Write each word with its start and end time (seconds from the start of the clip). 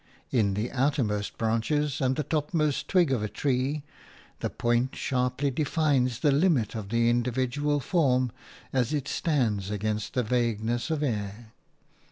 In 0.31 0.55
the 0.55 0.71
outermost 0.71 1.37
branch 1.37 1.69
and 1.69 2.15
the 2.15 2.23
topmost 2.27 2.87
twig 2.87 3.11
of 3.11 3.21
a 3.21 3.29
tree 3.29 3.83
the 4.39 4.49
point 4.49 4.95
sharply 4.95 5.51
defines 5.51 6.21
the 6.21 6.31
limit 6.31 6.73
of 6.73 6.89
the 6.89 7.07
individual 7.07 7.79
form 7.79 8.31
as 8.73 8.93
it 8.95 9.07
stands 9.07 9.69
against 9.69 10.15
the 10.15 10.23
vagueness 10.23 10.89
of 10.89 11.03
air. 11.03 11.51